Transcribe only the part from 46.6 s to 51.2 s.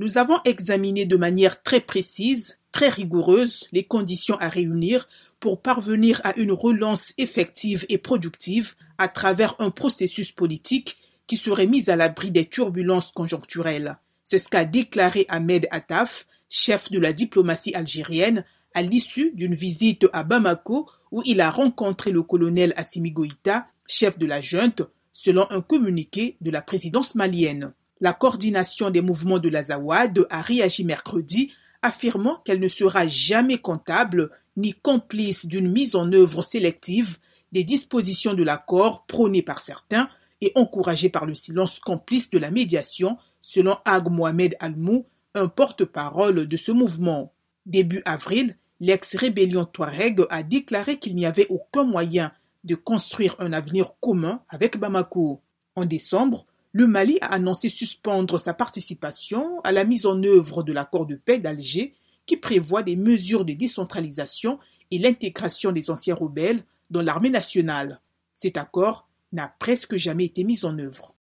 mouvement. Début avril, l'ex-rébellion Touareg a déclaré qu'il